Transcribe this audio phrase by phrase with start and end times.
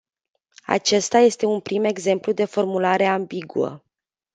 [0.65, 3.83] Acesta este un prim exemplu de formulare ambiguă.